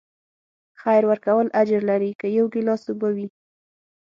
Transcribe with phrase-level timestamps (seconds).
[0.81, 3.27] خیر ورکول اجر لري، که یو ګیلاس اوبه وي.